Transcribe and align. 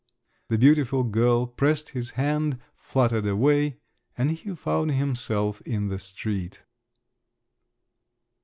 The 0.47 0.57
beautiful 0.57 1.03
girl 1.03 1.45
pressed 1.45 1.89
his 1.89 2.13
hand, 2.17 2.57
fluttered 2.75 3.27
away, 3.27 3.77
and 4.17 4.31
he 4.31 4.55
found 4.55 4.89
himself 4.93 5.61
in 5.61 5.89
the 5.89 5.99
street. 5.99 6.63